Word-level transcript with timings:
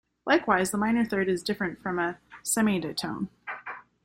Likewise, 0.25 0.71
the 0.71 0.79
minor 0.79 1.05
third 1.05 1.29
is 1.29 1.43
different 1.43 1.79
from 1.79 1.99
a 1.99 2.17
semiditone. 2.43 3.27